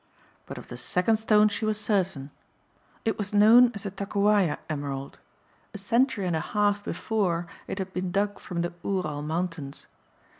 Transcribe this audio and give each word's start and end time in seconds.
But 0.47 0.57
of 0.57 0.69
the 0.69 0.77
second 0.77 1.17
stone 1.17 1.47
she 1.49 1.63
was 1.63 1.79
certain. 1.79 2.31
It 3.05 3.19
was 3.19 3.33
known 3.35 3.71
as 3.75 3.83
the 3.83 3.91
Takowaja 3.91 4.57
Emerald. 4.67 5.19
A 5.75 5.77
century 5.77 6.25
and 6.25 6.35
a 6.35 6.39
half 6.39 6.83
before 6.83 7.45
it 7.67 7.77
had 7.77 7.93
been 7.93 8.11
dug 8.11 8.39
from 8.39 8.61
the 8.63 8.73
Ural 8.83 9.21
Mountains. 9.21 9.85